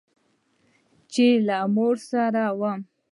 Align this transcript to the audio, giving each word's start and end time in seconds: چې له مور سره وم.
چې 1.11 1.27
له 1.47 1.57
مور 1.75 1.95
سره 2.09 2.43
وم. 2.59 2.79